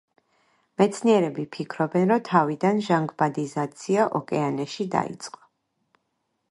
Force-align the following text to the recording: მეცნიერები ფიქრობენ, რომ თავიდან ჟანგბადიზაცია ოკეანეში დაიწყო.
მეცნიერები 0.81 1.45
ფიქრობენ, 1.57 2.13
რომ 2.13 2.23
თავიდან 2.31 2.81
ჟანგბადიზაცია 2.89 4.09
ოკეანეში 4.21 4.89
დაიწყო. 4.97 5.45